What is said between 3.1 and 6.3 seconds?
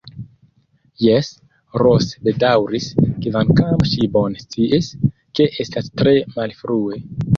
kvankam ŝi bone sciis, ke estas tre